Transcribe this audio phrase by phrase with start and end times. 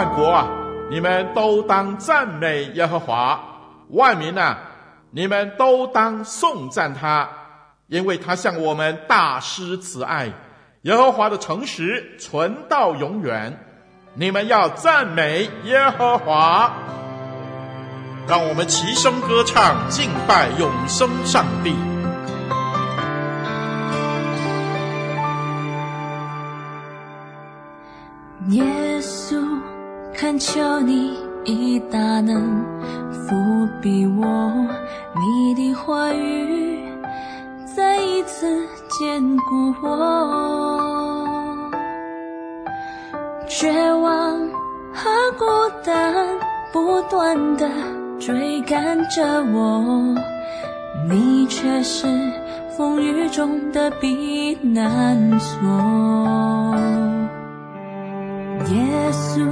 [0.00, 0.48] 万国啊，
[0.88, 3.38] 你们都当赞美耶和华；
[3.90, 4.56] 万民啊，
[5.10, 7.28] 你们都当颂赞他，
[7.86, 10.32] 因为他向我们大施慈爱。
[10.82, 13.62] 耶和华的诚实存到永远。
[14.14, 16.72] 你们要赞美耶和华。
[18.26, 21.89] 让我们齐声歌唱，敬拜永生上帝。
[30.40, 32.64] 求你以大能
[33.28, 34.24] 覆庇我，
[35.14, 36.78] 你的话语
[37.76, 38.46] 再一次
[38.88, 41.58] 坚固我。
[43.46, 44.38] 绝望
[44.94, 45.44] 和孤
[45.84, 46.14] 单
[46.72, 47.68] 不断地
[48.18, 50.14] 追赶着我，
[51.06, 52.06] 你却是
[52.78, 55.68] 风雨中的避难所，
[58.70, 59.46] 耶稣。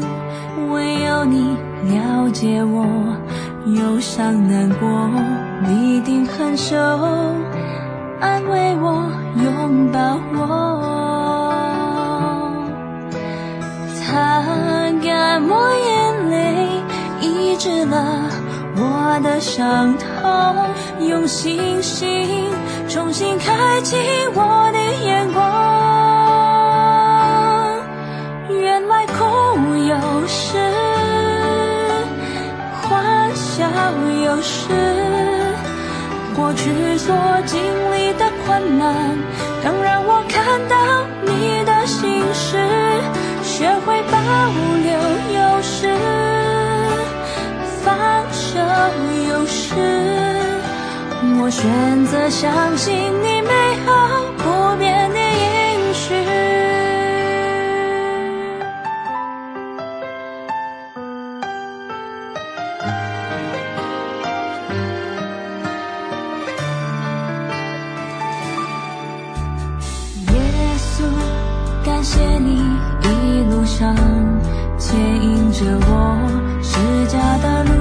[0.70, 2.84] 唯有你了解我
[3.66, 4.88] 忧伤难过，
[5.66, 6.76] 你定恒守，
[8.20, 9.10] 安慰我，
[9.42, 10.44] 拥抱我，
[13.94, 14.42] 擦
[15.02, 16.36] 干我眼泪，
[17.20, 17.96] 医治了
[18.76, 22.50] 我的伤痛，用信心
[22.88, 23.96] 重新开启
[24.34, 26.07] 我的眼光。
[28.60, 30.58] 原来空有时
[32.82, 33.66] 欢笑，
[34.24, 34.68] 有时
[36.34, 37.16] 过去所
[37.46, 37.60] 经
[37.94, 39.16] 历的困难，
[39.62, 40.76] 更让我看到
[41.24, 42.58] 你的心事，
[43.42, 44.18] 学会保
[44.82, 44.98] 留。
[45.38, 45.88] 有时
[47.82, 47.94] 放
[48.32, 48.60] 手，
[49.28, 49.74] 有时
[51.40, 53.50] 我选择相信你美
[53.84, 54.24] 好
[72.18, 72.50] 谢你
[73.04, 73.94] 一路上
[74.76, 76.18] 牵引着我，
[76.60, 76.74] 是
[77.06, 77.78] 家的路，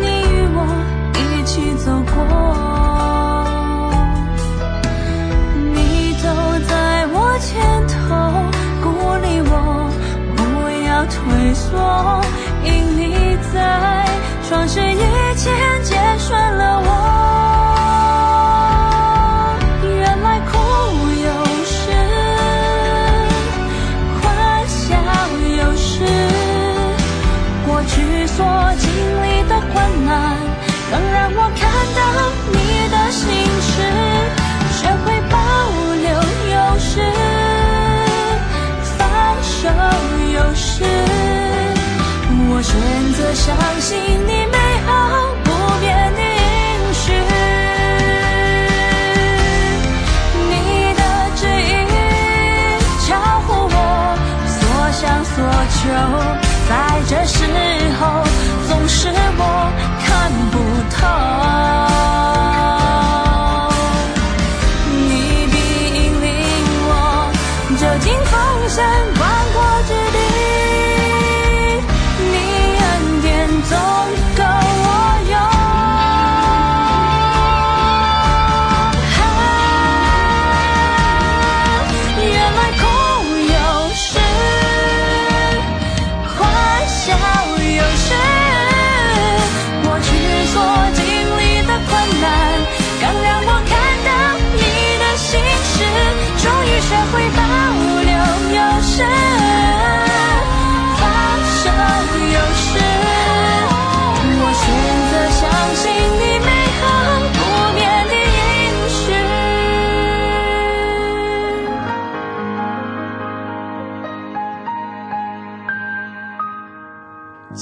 [0.00, 0.58] 你与我
[1.14, 2.12] 一起走过，
[5.72, 5.78] 你
[6.20, 6.24] 走
[6.66, 7.48] 在我前
[7.86, 7.94] 头，
[8.82, 8.88] 鼓
[9.22, 9.54] 励我
[10.34, 10.38] 不
[10.88, 11.68] 要退缩，
[12.64, 12.68] 因
[12.98, 14.04] 你在，
[14.48, 14.98] 转身以
[15.36, 15.46] 前，
[15.84, 16.89] 结顺了我。
[42.80, 44.39] 选择相信你。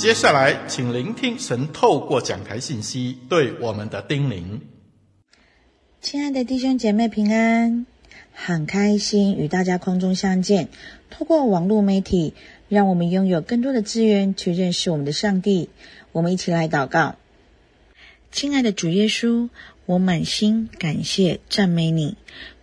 [0.00, 4.60] 接下来，请聆听神透过讲台信息对我们的叮咛。
[6.00, 7.84] 亲爱的弟兄姐妹平安，
[8.32, 10.68] 很开心与大家空中相见。
[11.10, 12.34] 透过网络媒体，
[12.68, 15.68] 让我们拥有更多的资源去认识我们的上帝。
[16.12, 17.16] 我们一起来祷告。
[18.30, 19.48] 亲爱的主耶稣，
[19.84, 22.16] 我满心感谢赞美你。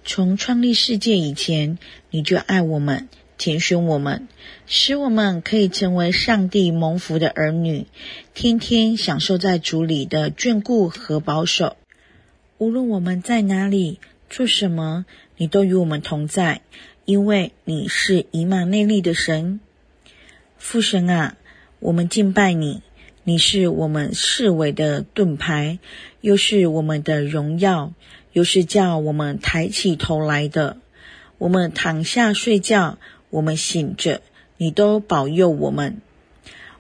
[0.05, 1.79] 从创立世界以前，
[2.11, 4.27] 你就爱我们，拣选我们，
[4.65, 7.85] 使我们可以成为上帝蒙福的儿女，
[8.33, 11.75] 天天享受在主里的眷顾和保守。
[12.57, 13.99] 无论我们在哪里
[14.29, 15.05] 做什么，
[15.37, 16.61] 你都与我们同在，
[17.03, 19.59] 因为你是以马内利的神。
[20.57, 21.35] 父神啊，
[21.79, 22.81] 我们敬拜你，
[23.25, 25.79] 你是我们侍卫的盾牌，
[26.21, 27.93] 又是我们的荣耀，
[28.31, 30.77] 又是叫我们抬起头来的。
[31.37, 32.97] 我们躺下睡觉，
[33.35, 34.21] 我们醒着，
[34.55, 35.97] 你都保佑我们。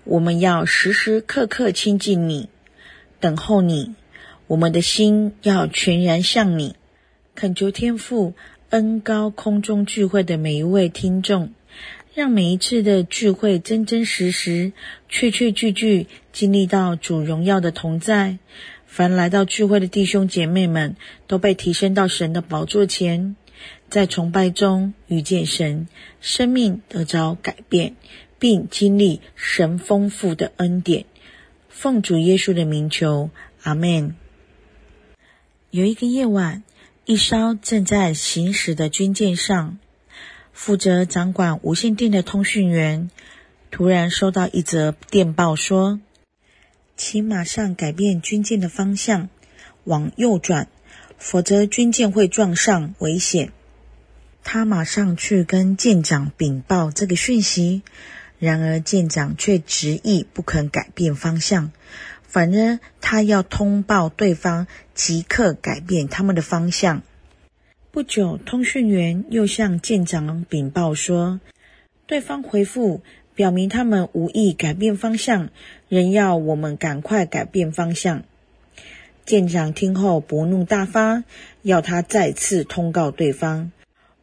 [0.05, 2.47] 我们要时时刻刻亲近你，
[3.19, 3.93] 等候你。
[4.47, 6.77] 我们的心要全然向你，
[7.35, 8.35] 恳求天父
[8.69, 11.51] 恩高空中聚会的每一位听众，
[12.13, 14.71] 让每一次的聚会真真实实、
[15.09, 18.37] 确确句句经历到主荣耀的同在。
[18.85, 20.95] 凡来到聚会的弟兄姐妹们，
[21.27, 23.35] 都被提升到神的宝座前，
[23.95, 25.87] 在崇拜中遇见神，
[26.19, 27.95] 生命得着改变，
[28.37, 31.05] 并经历神丰富的恩典。
[31.69, 33.29] 奉主耶稣的名求，
[33.63, 34.17] 阿门。
[35.69, 36.63] 有一个夜晚，
[37.05, 39.77] 一艘正在行驶的军舰上，
[40.51, 43.09] 负责掌管无线电的通讯员
[43.71, 46.01] 突然收到一则电报，说
[46.97, 49.29] ：“请马上改变军舰的方向，
[49.85, 50.67] 往右转，
[51.17, 53.53] 否则军舰会撞上，危险。”
[54.47, 57.81] 他马上去跟舰长禀报这个讯息，
[58.37, 61.71] 然而舰长却执意不肯改变方向。
[62.21, 67.01] 反而，他要通报对方，即刻改变他们的方向。
[67.91, 71.39] 不久，通讯员又向舰长禀报说，
[72.05, 73.01] 对方回复
[73.33, 75.49] 表明他们无意改变方向，
[75.89, 78.23] 仍要我们赶快改变方向。
[79.25, 81.23] 舰长听后不怒大发，
[81.63, 83.71] 要他再次通告对方：“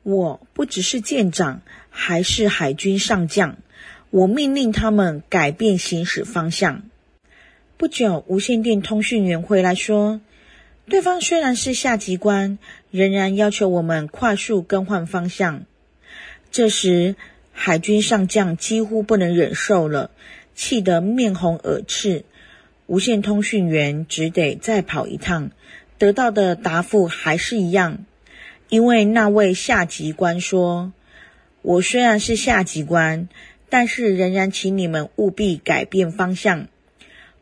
[0.03, 3.57] 我不只是舰长，还是海军上将，
[4.11, 6.83] 我命令他们改变行驶方向。”
[7.77, 10.21] 不久，无线电通讯员回来说，
[10.87, 12.59] 对方虽然是下级官，
[12.91, 15.65] 仍然要求我们快速更换方向。
[16.53, 17.17] 这时，
[17.53, 20.11] 海军上将几乎不能忍受了，
[20.55, 22.25] 气得面红耳赤。
[22.87, 25.51] 无线通讯员只得再跑一趟，
[25.99, 28.05] 得到的答复还是一样，
[28.73, 30.95] 因为那位下级官说
[31.61, 33.29] ：“我虽然是下级官，
[33.69, 36.69] 但是仍然请你们务必改变方向。”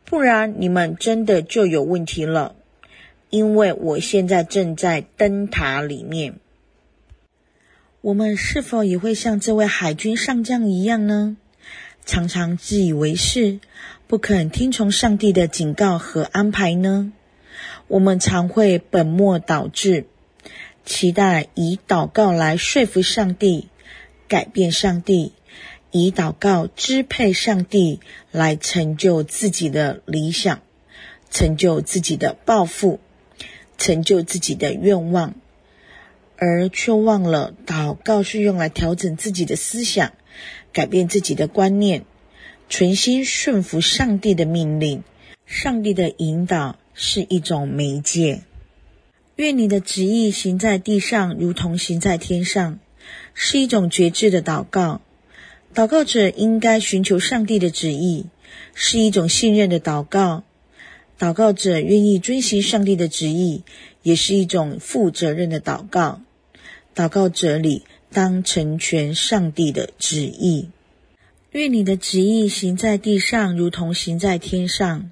[0.03, 2.55] 不然你们真的就有问题了，
[3.29, 6.33] 因为我现在正在灯塔里面。
[8.01, 11.37] 我们是否也会像这位海军上将一样呢？
[12.05, 13.61] 常常自以为是，
[14.05, 17.13] 不肯听从上帝的警告和安排呢？
[17.87, 20.07] 我们常会本末倒置，
[20.85, 23.69] 期待以祷告来说服上帝，
[24.27, 25.33] 改变上帝。
[25.93, 27.99] 以祷告支配上帝，
[28.31, 30.61] 来成就自己的理想，
[31.29, 33.01] 成就自己的抱负，
[33.77, 35.35] 成就自己的愿望，
[36.37, 40.13] 而却忘了祷告是用来调整自己的思想，
[40.71, 42.05] 改变自己的观念，
[42.69, 45.03] 存心顺服上帝的命令。
[45.45, 48.43] 上帝的引导是一种媒介。
[49.41, 52.77] 愿你的旨意行在地上，如同行在天上，
[53.33, 55.01] 是一种决志的祷告。
[55.73, 58.27] 祷告者应该寻求上帝的旨意，
[58.75, 60.43] 是一种信任的祷告。
[61.17, 63.63] 祷告者愿意遵行上帝的旨意，
[64.03, 66.21] 也是一种负责任的祷告。
[66.93, 67.81] 祷告者里
[68.11, 70.69] 当成全上帝的旨意。
[71.49, 75.09] 愿你的旨意行在地上，如同行在天上。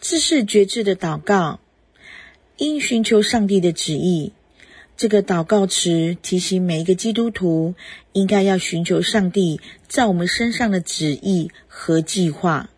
[0.00, 1.60] 这是决志的祷告，
[2.56, 4.32] 应寻求上帝的旨意。
[4.96, 7.74] 这个祷告词提醒每一个基督徒，
[8.12, 12.70] 应该要寻求上帝在我们身上的旨意和计划。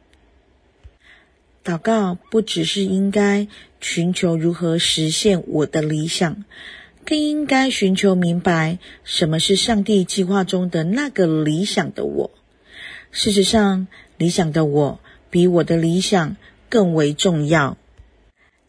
[1.65, 3.47] 祷告不只是应该
[3.81, 6.45] 寻求如何实现我的理想，
[7.05, 12.31] 更应该寻求明白什么是上帝计划中的那个理想的我。
[13.13, 14.99] 事实上，理想的我
[15.31, 16.37] 比我的理想
[16.69, 17.77] 更为重要。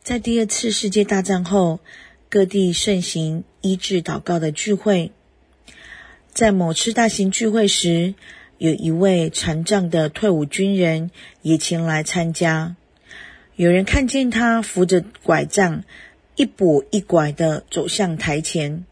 [0.09, 1.81] 在第二次世界大战后，
[2.29, 5.11] 各地盛行医治祷告的聚会，
[6.33, 8.15] 在某次大型聚会时，
[8.57, 11.11] 有一位残障的退伍军人
[11.43, 12.75] 也前来参加。
[13.55, 15.83] 有人看见他扶着拐杖，
[16.35, 18.85] 一跛一拐地走向台前，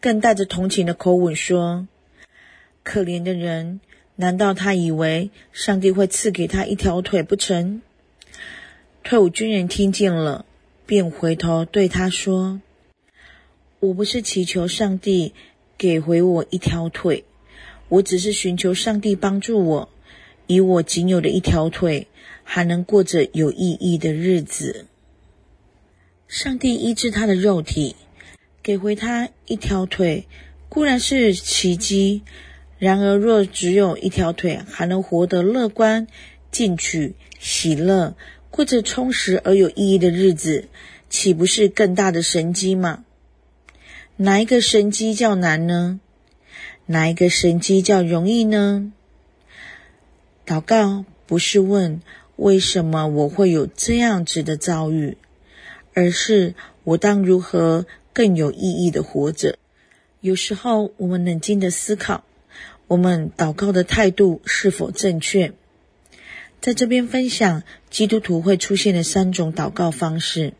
[0.00, 1.86] 更带着同情的口吻说
[2.82, 3.80] ：“可怜的人，
[4.16, 7.82] 难道他以为上帝会赐给他一条腿不成？”
[9.08, 10.44] 退伍军人听见了，
[10.84, 12.60] 便回头对他说
[13.80, 15.32] ：“我不是祈求上帝
[15.78, 17.24] 给回我一条腿，
[17.88, 19.88] 我只是寻求上帝帮助我，
[20.46, 22.06] 以我仅有的一条腿，
[22.44, 24.84] 还能过着有意义的日子。”
[26.28, 27.96] 上帝医治他的肉体，
[28.62, 30.26] 给回他一条腿，
[30.68, 32.20] 固然是奇迹。
[32.78, 36.06] 然而，若只有一条腿，还能活得乐观、
[36.52, 38.14] 进取、喜乐，
[38.50, 40.68] 过着充实而有意义的日子，
[41.08, 43.04] 岂不是更大的神迹吗？
[44.16, 46.00] 哪一个神迹较难呢？
[46.86, 48.92] 哪一个神迹较容易呢？
[50.46, 52.00] 祷告不是问
[52.36, 55.16] 为什么我会有这样子的遭遇。
[55.94, 59.58] 而是我当如何更有意义的活着？
[60.20, 62.24] 有时候我们冷静的思考，
[62.86, 65.52] 我们祷告的态度是否正确？
[66.60, 70.54] 在这边分享基督徒会出现的三种祷告方式。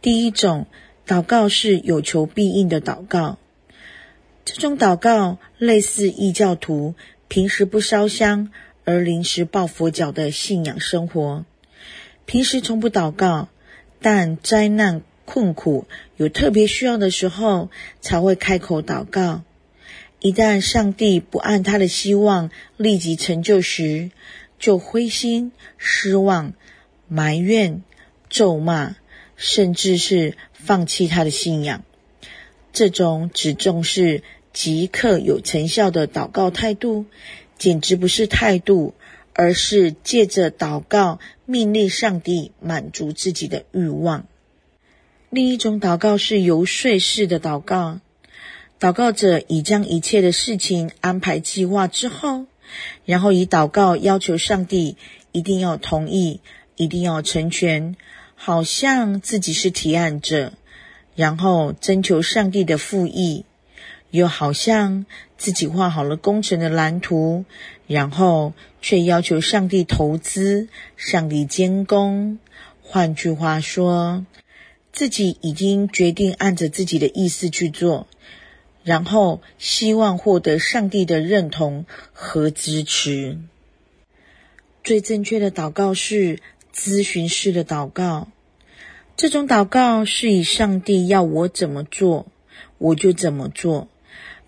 [0.00, 0.66] 第一种
[1.06, 3.38] 祷告是有求必应的祷告，
[4.44, 6.94] 这种祷告类似异教徒
[7.28, 8.50] 平时不烧香
[8.84, 11.44] 而临时抱佛脚的信仰生活，
[12.26, 13.48] 平时从不祷告。
[14.04, 19.42] 但灾难困苦有特别需要的时候，才会开口祷告。
[20.18, 24.10] 一旦上帝不按他的希望立即成就时，
[24.62, 26.54] 就灰心失望、
[27.06, 27.82] 埋怨、
[28.30, 28.96] 咒骂，
[29.36, 31.84] 甚至是放弃他的信仰。
[32.72, 34.22] 这种只重视
[34.54, 37.04] 即刻有成效的祷告态度，
[37.58, 38.94] 简直不是态度。
[39.34, 44.26] 而是借着祷告命令上帝满足自己的欲望。
[45.30, 48.00] 另一种祷告是游说式的祷告，
[48.78, 52.44] 祷告者已将一切的事情安排计划之后，
[53.04, 54.96] 然后以祷告要求上帝
[55.32, 56.40] 一定要同意，
[56.76, 57.96] 一定要成全，
[58.34, 60.52] 好像自己是提案者，
[61.14, 63.44] 然后征求上帝的复议。
[64.10, 65.06] 又好像
[65.38, 67.46] 自己画好了工程的蓝图，
[67.86, 68.52] 然后
[68.82, 72.38] 却要求上帝投资、上帝监工。
[72.82, 74.26] 换句话说，
[74.92, 78.06] 自己已经决定按着自己的意思去做，
[78.84, 83.38] 然后希望获得上帝的认同和支持。
[84.84, 86.40] 最正确的祷告是
[86.74, 88.28] 咨询式的祷告，
[89.16, 92.26] 这种祷告是以上帝要我怎么做，
[92.78, 93.88] 我就怎么做。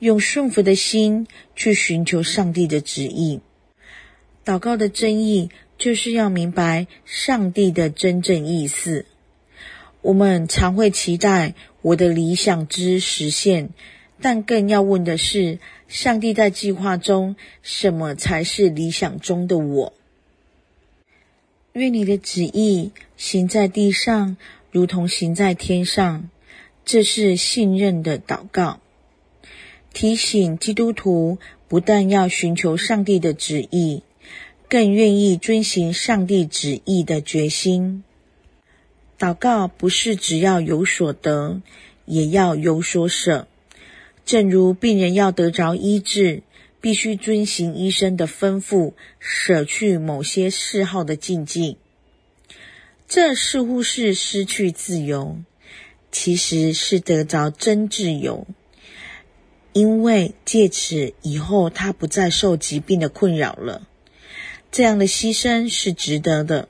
[0.00, 3.40] 用顺服的心去寻求上帝的旨意。
[4.44, 9.06] 祷告的真意就是要明白上帝的真正意思。
[10.02, 13.70] 我们常会期待我的理想之实现，
[14.20, 19.92] 但更要问的是，上帝在计划中，什么才是理想中的我？
[21.72, 24.36] 愿你的旨意行在地上，
[24.70, 26.30] 如同行在天上。
[26.84, 28.78] 这是信任的祷告。
[29.92, 34.02] 提醒基督徒，不但要寻求上帝的旨意，
[34.68, 38.04] 更愿意遵行上帝旨意的决心。
[39.18, 41.62] 祷告不是只要有所得，
[42.04, 43.48] 也要有所舍。
[44.24, 46.42] 正如病人要得着医治，
[46.80, 51.76] 必须遵行医生的吩咐，舍去某些嗜好的禁忌。
[53.06, 55.38] 这似乎是失去自由，
[56.10, 58.46] 其实是得着真自由。
[59.74, 63.88] 因为借此以后，他不再受疾病的困扰了，
[64.70, 66.68] 这样的牺牲是值得的。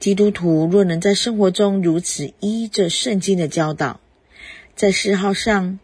[0.00, 4.00] 基督徒若能在生活中如此依着圣经的教导，
[4.74, 5.78] 在嗜好上、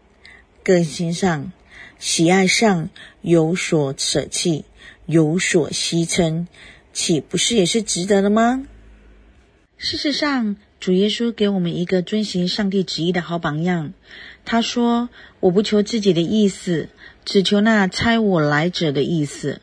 [0.62, 1.52] 个性上、
[1.98, 2.90] 喜爱上
[3.22, 4.64] 有所舍弃、
[5.06, 6.46] 有所牺牲，
[6.92, 8.66] 岂不是也是值得的吗？
[9.76, 13.94] 事实上，主耶稣给我们一个遵行上帝旨意的好榜样。
[14.44, 15.08] 他说
[15.40, 16.88] ：“我不求自己的意思，
[17.24, 19.62] 只求那差我来者的意思。”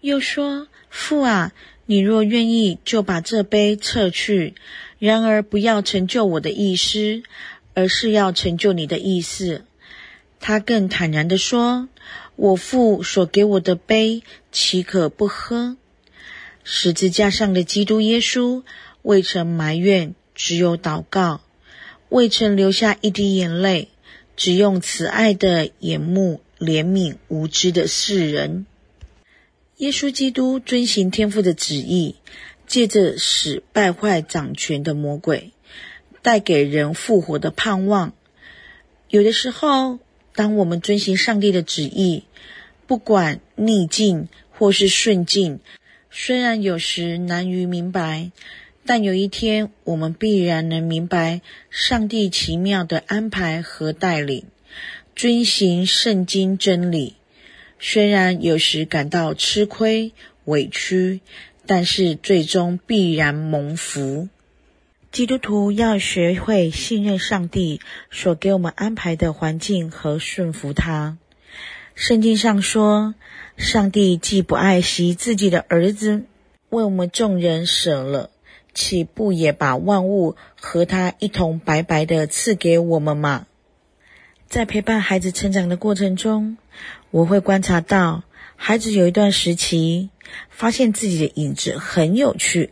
[0.00, 1.52] 又说：“父啊，
[1.86, 4.54] 你若愿意，就把这杯撤去；
[4.98, 7.22] 然而不要成就我的意思，
[7.74, 9.64] 而是要成就你的意思。”
[10.46, 11.88] 他更坦然地说
[12.36, 14.22] ：“我父所给我的杯，
[14.52, 15.78] 岂可不喝？”
[16.62, 18.62] 十字架上的基督耶稣
[19.00, 21.40] 未曾埋怨，只有祷告；
[22.10, 23.88] 未曾流下一滴眼泪。
[24.36, 28.66] 只用慈爱的眼目怜悯无知的世人。
[29.78, 32.16] 耶稣基督遵行天父的旨意，
[32.66, 35.52] 借着使败坏掌权的魔鬼，
[36.20, 38.12] 带给人复活的盼望。
[39.08, 40.00] 有的时候，
[40.34, 42.24] 当我们遵行上帝的旨意，
[42.86, 45.60] 不管逆境或是顺境，
[46.10, 48.32] 虽然有时难于明白，
[48.84, 54.44] 但有一天我们必然能明白上帝奇妙的安排和带领，
[55.16, 57.14] 遵行圣经真理。
[57.78, 60.12] 虽然有时感到吃亏
[60.44, 61.20] 委屈，
[61.66, 64.28] 但是最终必然蒙福。
[65.14, 67.80] 基督徒要学会信任上帝
[68.10, 71.18] 所给我们安排的环境和顺服他。
[71.94, 73.14] 圣经上说，
[73.56, 76.24] 上帝既不爱惜自己的儿子，
[76.68, 78.30] 为我们众人舍了，
[78.74, 83.46] 岂不也把万物和他一同白白的赐给我们吗？
[84.48, 86.58] 在陪伴孩子成长的过程中，
[87.12, 88.24] 我会观察到，
[88.56, 90.10] 孩子有一段时期
[90.50, 92.70] 发现自己的影子很有趣，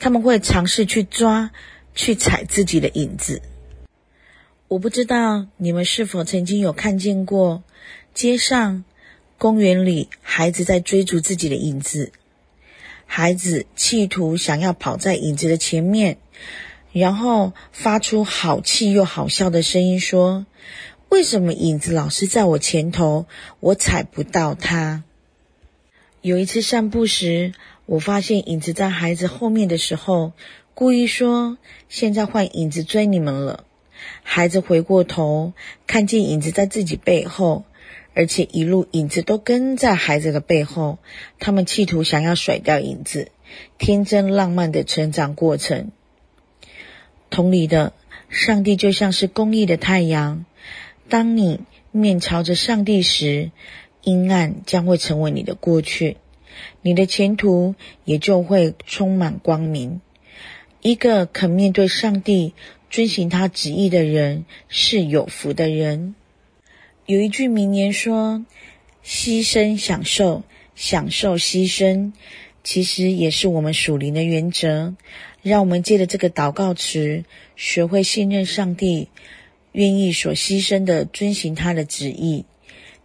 [0.00, 1.52] 他们会尝试去抓、
[1.94, 3.42] 去踩自己的影子。
[4.66, 7.62] 我不知道你们是否曾经有看见过，
[8.14, 8.84] 街上、
[9.36, 12.12] 公园里，孩子在追逐自己的影子。
[13.04, 16.16] 孩子企图想要跑在影子的前面，
[16.92, 20.46] 然后发出好气又好笑的声音，说
[21.10, 23.26] ：“为什么影子老是在我前头，
[23.58, 25.02] 我踩不到它？”
[26.22, 27.52] 有一次散步时，
[27.90, 30.30] 我发现影子在孩子后面的时候，
[30.74, 31.58] 故意说
[31.90, 33.64] ：“现在换影子追你们了。”
[34.22, 35.54] 孩子回过头，
[35.88, 37.64] 看见影子在自己背后。
[38.14, 40.98] 而且一路影子都跟在孩子的背后，
[41.40, 43.32] 他们企图想要甩掉影子，
[43.76, 45.90] 天真浪漫的成长过程。
[47.28, 47.92] 同理的，
[48.28, 50.44] 上帝就像是公义的太阳，
[51.08, 51.58] 当你
[51.90, 53.50] 面朝着上帝时，
[54.04, 56.16] 阴暗将会成为你的过去，
[56.82, 60.00] 你的前途也就会充满光明。
[60.82, 62.54] 一个肯面对上帝、
[62.88, 66.14] 遵行他旨意的人，是有福的人。
[67.06, 68.44] 有一句名言说
[69.04, 70.42] ：“牺牲享受，
[70.74, 72.12] 享受牺牲，
[72.64, 74.94] 其实也是我们属灵的原则。
[75.42, 77.24] 让我们借着这个祷告词，
[77.56, 79.08] 学会信任上帝，
[79.72, 82.44] 愿意所牺牲的遵行他的旨意，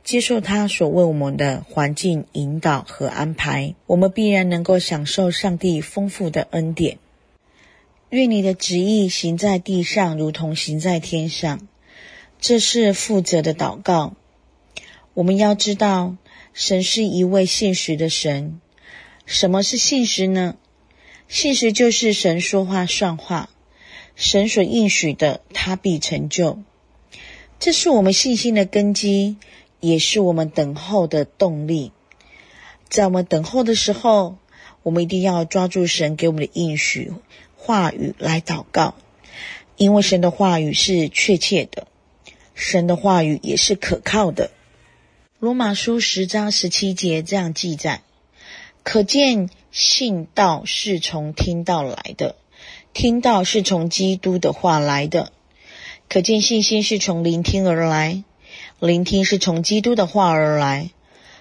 [0.05, 6.99] 接受他所为我们的环境引导和安排，我们必然能够享受上帝丰富的恩典。
[8.11, 11.67] 愿你的旨意行在地上，如同行在天上。”
[12.39, 14.13] 这是负责的祷告。
[15.15, 16.15] 我们要知道，
[16.53, 18.61] 神是一位信实的神。
[19.25, 20.55] 什么是信实呢？
[21.27, 23.49] 信实就是神说话算话，
[24.15, 26.59] 神所应许的，他必成就。
[27.57, 29.37] 这是我们信心的根基，
[29.87, 31.91] 也是我们等候的动力。
[32.89, 34.37] 在我们等候的时候，
[34.83, 37.11] 我们一定要抓住神给我们的应许
[37.55, 38.95] 话语来祷告，
[39.75, 41.87] 因为神的话语是确切的。
[42.53, 44.51] 神的话语也是可靠的。
[45.39, 48.01] 罗马书十章十七节这样记载：
[48.83, 52.35] 可见信道是从听道来的，
[52.93, 55.31] 听道是从基督的话来的。
[56.07, 58.23] 可见信心是从聆听而来，
[58.79, 60.91] 聆听是从基督的话而来。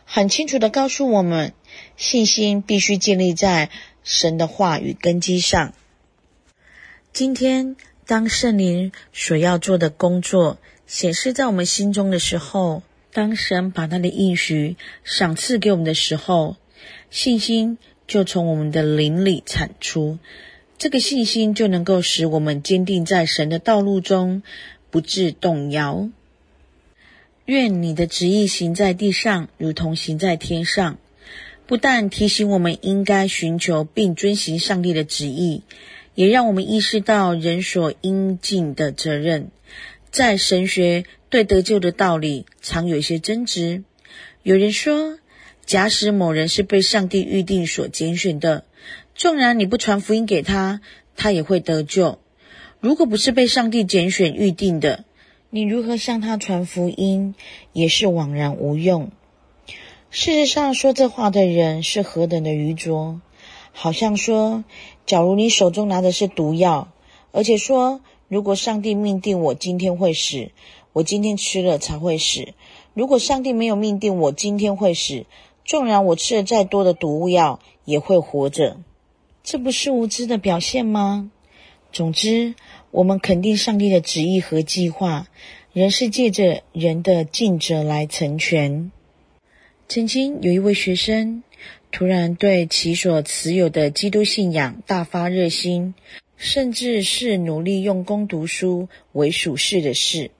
[0.04, 1.52] 很清楚地告诉我们，
[1.96, 3.70] 信心必须建立在
[4.02, 5.72] 神的话语根基上。
[7.12, 16.56] 今天，当圣灵所要做的工作，显示在我们心中的时候，当神把他的应许赏赐给我们的时候，
[17.10, 20.18] 信心就从我们的灵里产出。
[20.76, 24.42] 这个信心就能够使我们坚定在神的道路中，
[24.90, 26.10] 不致动摇。
[27.46, 30.98] 愿你的旨意行在地上，如同行在天上。
[31.66, 35.62] 不但提醒我们应该寻求并遵行上帝的旨意，
[36.14, 39.48] 也让我们意识到人所应尽的责任。
[40.10, 43.82] 在神学对得救的道理常有一些争执。
[44.42, 45.18] 有人说，
[45.66, 48.64] 假使某人是被上帝预定所拣选的，
[49.14, 50.80] 纵然你不传福音给他，
[51.16, 52.20] 他也会得救。
[52.80, 55.04] 如果不是被上帝拣选预定的，
[55.56, 57.36] 你如何向他传福音，
[57.72, 59.12] 也是枉然无用。
[60.10, 63.20] 事实上，说这话的人是何等的愚拙，
[63.70, 64.64] 好像说，
[65.06, 66.88] 假如你手中拿的是毒药，
[67.30, 68.00] 而且说。
[68.26, 70.50] 如果上帝命定我今天会死，
[70.92, 72.54] 我今天吃了才会死。
[72.92, 75.24] 如果上帝没有命定我今天会死，
[75.64, 78.78] 纵然我吃了再多的毒药，也会活着。
[79.44, 81.30] 这不是无知的表现吗？
[81.92, 82.56] 总之，
[82.94, 85.26] 我们肯定上帝的旨意和计划，
[85.72, 88.92] 人是借着人的尽责来成全。
[89.88, 91.42] 曾经有一位学生，
[91.90, 95.94] 突然对其所持有的基督信仰大发热心。
[96.36, 100.30] 甚至是努力用功读书为属事的事。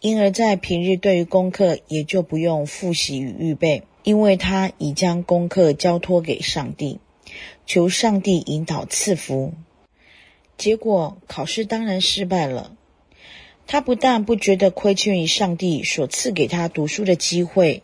[0.00, 6.98] 因而，在平日对于功课也就不用复习与预备，因为他已将功课交托给上帝，
[7.66, 9.52] 求上帝引导赐福。
[10.60, 12.76] 结果考试当然失败了。
[13.66, 17.82] 他不但不觉得亏欠于上帝所赐给他读书的机会，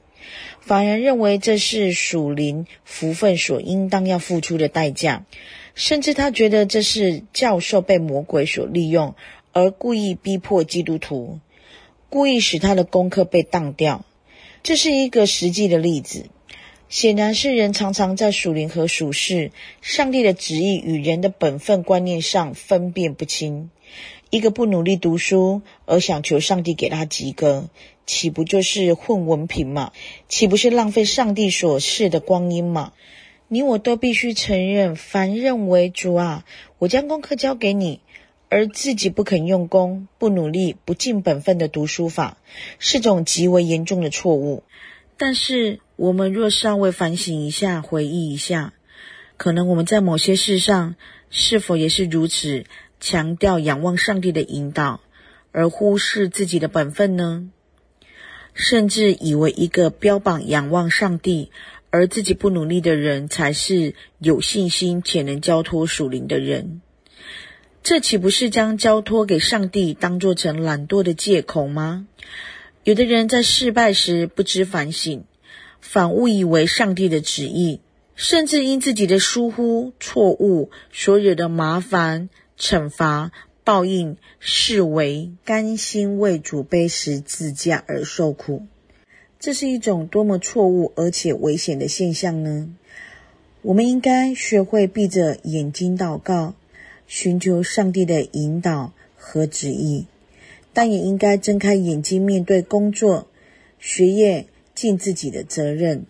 [0.61, 5.25] 反而认为这是属灵福分所应当要付出的代价，
[5.75, 9.15] 甚至他觉得这是教授被魔鬼所利用，
[9.53, 11.41] 而故意逼迫基督徒，
[12.11, 14.05] 故意使他的功课被当掉。
[14.63, 16.27] 这是一个实际的例子。
[16.89, 19.51] 显然是人常常在属灵和属世、
[19.83, 23.71] 上帝的旨意与人的本分观念上分辨不清。
[24.31, 27.69] 一个不努力读书而想求上帝给他及格，
[28.07, 29.93] 岂不就是混文凭吗？
[30.29, 32.93] 岂不是浪费上帝所赐的光阴吗？
[33.49, 36.45] 你我都必须承认，凡认为主啊，
[36.79, 38.01] 我将功课交给你，
[38.49, 42.39] 而自己不肯用功、不努力、不尽本分的读书法，
[42.79, 44.63] 是种极为严重的错误。
[45.17, 48.75] 但是，我们若稍微反省一下、回忆一下，
[49.37, 50.95] 可能我们在某些事上
[51.31, 52.65] 是否也是如此
[53.01, 55.01] 强调仰望上帝的引导，
[55.53, 57.49] 而忽视自己的本分呢？
[58.53, 61.51] 甚至以为一个标榜仰望上帝
[61.91, 66.81] 而自己不努力的人，才是有信心且能交托属灵的人。
[67.83, 72.07] 这岂不是将交托给上帝当作成懒惰的借口吗？
[72.87, 75.25] 有的人在失败时不知反省，
[75.81, 77.81] 反误以为上帝的旨意，
[78.15, 83.33] 甚至因自己的疏忽、错误所惹的麻烦、惩罚、
[83.65, 88.65] 报应，视为甘心为主背十字架而受苦。
[89.41, 92.69] 这是一种多么错误而且危险的现象呢？
[93.63, 96.55] 我们应该学会闭着眼睛祷告，
[97.09, 100.07] 寻求上帝的引导和旨意。
[100.77, 103.29] 但也应该睁开眼睛，面对工作、
[103.79, 106.05] 学业，尽自己的责任。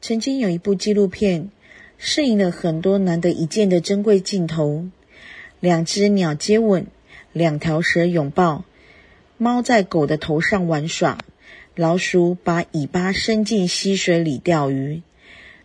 [0.00, 1.50] 曾经有一部纪录片，
[1.98, 4.84] 摄影了很多难得一见的珍贵镜头：
[5.58, 6.86] 两只鸟接吻，
[7.32, 8.64] 两条蛇拥抱，
[9.38, 11.18] 猫在狗的头上玩耍，
[11.74, 15.02] 老鼠把尾巴伸进溪水里钓鱼。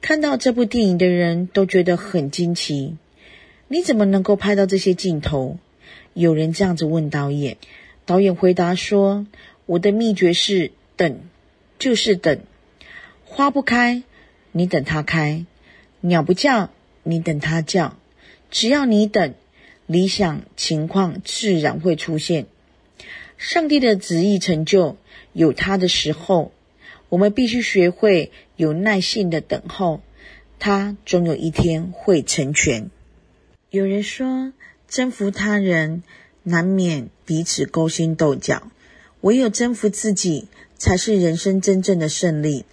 [0.01, 2.97] 看到这部电影的人都觉得很惊奇：
[3.67, 5.59] 你怎么能够拍到这些镜头？
[6.15, 7.57] 有人这样子问导演。
[8.11, 9.25] 导演回答说
[9.65, 11.21] ：“我的秘诀是等，
[11.79, 12.41] 就是等。
[13.23, 14.03] 花不开，
[14.51, 15.45] 你等它开；
[16.01, 16.71] 鸟不叫，
[17.03, 17.97] 你等它叫。
[18.49, 19.33] 只要你等，
[19.85, 22.47] 理想情况自然会出现。
[23.37, 24.97] 上帝的旨意成就，
[25.31, 26.51] 有他的时候。
[27.07, 30.01] 我们必须学会有耐性的等候，
[30.59, 32.91] 他总有一天会成全。”
[33.71, 34.51] 有人说
[34.89, 36.03] ：“征服他人。”
[36.43, 38.71] 难免彼此勾心斗角，
[39.21, 42.65] 唯有征服自己，才是人生真正的胜利。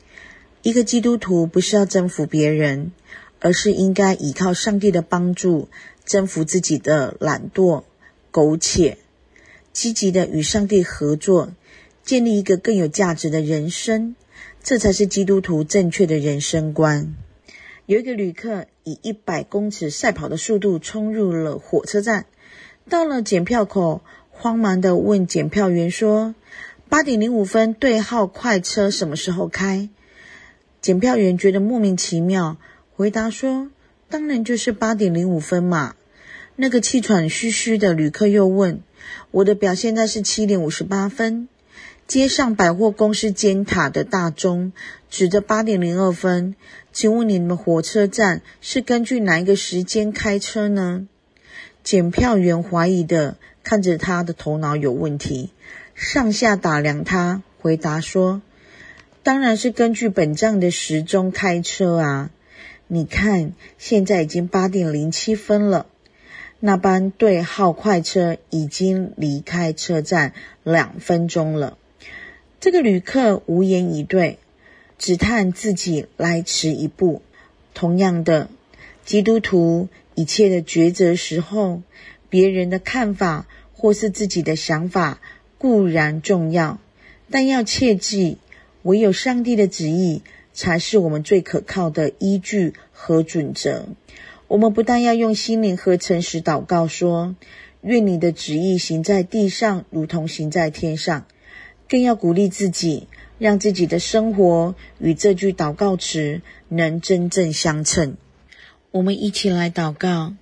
[0.62, 2.92] 一个基督徒不是要征服别人，
[3.40, 5.68] 而是应该依靠上帝的帮助，
[6.04, 7.84] 征服自己的懒惰、
[8.30, 8.98] 苟且，
[9.72, 11.52] 积极的与上帝合作，
[12.02, 14.16] 建立一个更有价值的人生。
[14.62, 17.14] 这才是基督徒正确的人生观。
[17.86, 22.26] 有一个旅客以一百公尺赛跑的速度冲入了火车站。
[22.88, 26.34] 到了检票口，慌忙地问检票员说
[26.88, 29.90] ：“八点零五分对号快车什么时候开？”
[30.80, 32.56] 检票员觉得莫名其妙，
[32.96, 33.70] 回答说
[34.08, 35.94] ：“当然就是八点零五分嘛。”
[36.56, 38.80] 那个气喘吁吁的旅客又问
[39.30, 41.48] ：“我的表现在是七点五十八分。”
[42.08, 44.72] 街上百货公司尖塔的大钟
[45.10, 46.54] 指着八点零二分，
[46.90, 51.06] 请问你们火车站是根据哪一个时间开车呢？
[51.84, 55.50] 检票员怀疑的看着他的头脑有问题，
[55.94, 58.42] 上下打量他，回答说
[59.22, 62.30] ：“当然是根据本站的时钟开车啊！
[62.86, 65.86] 你看，现在已经八点零七分了，
[66.60, 71.78] 那班对号快车已经离开车站两分钟了。”
[72.60, 74.38] 这个旅客无言以对，
[74.98, 77.22] 只叹自己来迟一步。
[77.72, 78.48] 同样的，
[79.04, 79.88] 基督徒。
[80.18, 81.82] 一切的抉择时候，
[82.28, 85.20] 别人的看法或是自己的想法
[85.58, 86.80] 固然重要，
[87.30, 88.38] 但要切记，
[88.82, 93.86] 唯有上帝的旨意才是我们最可靠的依据和准则。
[94.48, 97.36] 我们不但要用心灵和诚实祷告说
[97.82, 101.26] ：“愿你的旨意行在地上，如同行在天上。”
[101.88, 103.06] 更要鼓励自己，
[103.38, 108.16] 让自己的生活与这句祷告词能真正相称。
[108.90, 110.34] 我们一起来祷告，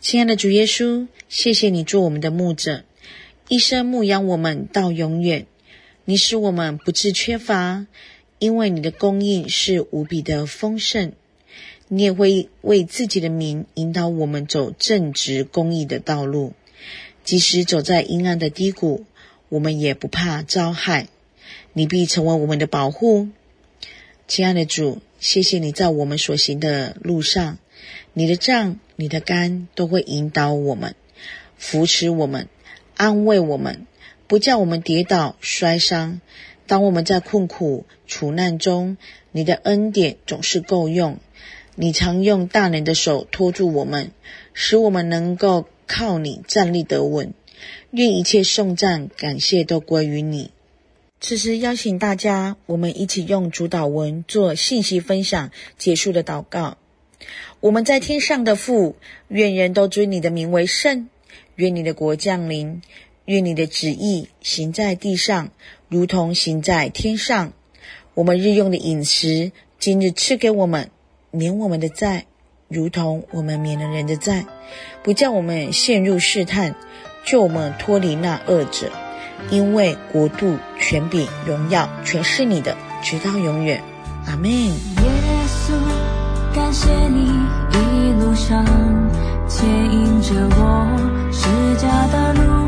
[0.00, 2.82] 亲爱的主耶稣，谢谢你做我们的牧者，
[3.46, 5.46] 一生牧养我们到永远。
[6.04, 7.86] 你使我们不致缺乏，
[8.40, 11.12] 因为你的供应是无比的丰盛。
[11.86, 16.54] 你也会为自己的名引导我们走正直公义的道路，
[17.22, 19.04] 即使走在阴暗的低谷，
[19.48, 21.06] 我们也不怕遭害。
[21.72, 23.28] 你必成为我们的保护。
[24.26, 27.56] 亲爱的主，谢谢你在我们所行的路上，
[28.12, 30.94] 你的杖、你的竿都会引导我们，
[31.56, 32.46] 扶持我们，
[32.94, 33.86] 安慰我们，
[34.26, 36.20] 不叫我们跌倒摔伤。
[36.66, 38.98] 当我们在困苦处难中，
[39.32, 41.18] 你的恩典总是够用。
[41.74, 44.10] 你常用大能的手托住我们，
[44.52, 47.32] 使我们能够靠你站立得稳。
[47.90, 50.50] 愿一切颂赞、感谢都归于你。
[51.26, 56.76] 此时邀请大家，我们一起用主祷文做信息分享结束的祷告。
[57.60, 58.96] 我们在天上的父，
[59.28, 61.08] 愿人都尊你的名为圣。
[61.56, 62.82] 愿你的国降临，
[63.24, 65.48] 愿你的旨意行在地上，
[65.88, 67.54] 如同行在天上。
[68.12, 70.90] 我们日用的饮食，今日赐给我们。
[71.30, 72.26] 免我们的债，
[72.68, 74.44] 如同我们免了人的债，
[75.02, 76.76] 不叫我们陷入试探，
[77.24, 79.03] 救我们脱离那恶者。
[79.50, 83.82] 因为国度、权柄、荣耀，全是你的，直到永远。
[84.26, 84.50] 阿门。
[84.50, 84.72] 耶
[85.46, 85.72] 稣，
[86.54, 87.26] 感谢你
[87.72, 88.64] 一路上
[89.48, 92.63] 牵引着我，是家的路，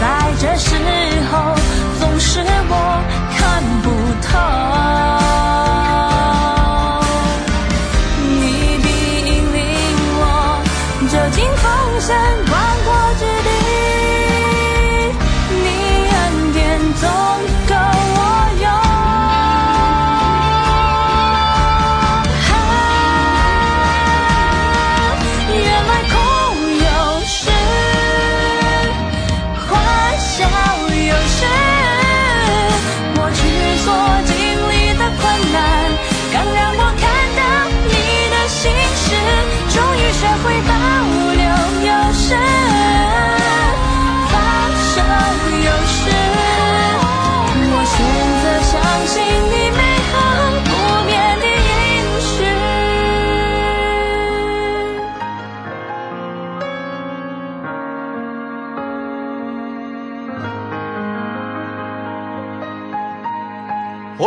[0.00, 0.76] 在这时
[1.30, 1.54] 候
[1.98, 2.87] 总是我